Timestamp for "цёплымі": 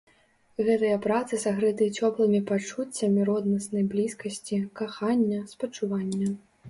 1.99-2.39